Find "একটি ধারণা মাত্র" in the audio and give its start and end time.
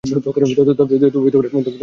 1.07-1.71